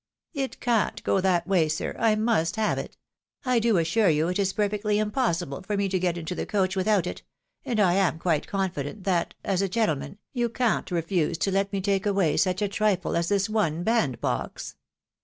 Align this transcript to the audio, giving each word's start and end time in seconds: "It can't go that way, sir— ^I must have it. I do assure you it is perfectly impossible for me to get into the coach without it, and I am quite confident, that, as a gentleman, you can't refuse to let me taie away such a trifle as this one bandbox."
"It 0.43 0.59
can't 0.59 1.03
go 1.03 1.21
that 1.21 1.45
way, 1.45 1.69
sir— 1.69 1.93
^I 1.99 2.17
must 2.19 2.55
have 2.55 2.79
it. 2.79 2.97
I 3.45 3.59
do 3.59 3.77
assure 3.77 4.09
you 4.09 4.29
it 4.29 4.39
is 4.39 4.51
perfectly 4.51 4.97
impossible 4.97 5.61
for 5.61 5.77
me 5.77 5.87
to 5.89 5.99
get 5.99 6.17
into 6.17 6.33
the 6.33 6.47
coach 6.47 6.75
without 6.75 7.05
it, 7.05 7.21
and 7.65 7.79
I 7.79 7.93
am 7.93 8.17
quite 8.17 8.47
confident, 8.47 9.03
that, 9.03 9.35
as 9.43 9.61
a 9.61 9.69
gentleman, 9.69 10.17
you 10.33 10.49
can't 10.49 10.89
refuse 10.89 11.37
to 11.37 11.51
let 11.51 11.71
me 11.71 11.83
taie 11.83 12.03
away 12.03 12.35
such 12.35 12.63
a 12.63 12.67
trifle 12.67 13.15
as 13.15 13.29
this 13.29 13.47
one 13.47 13.83
bandbox." 13.83 14.75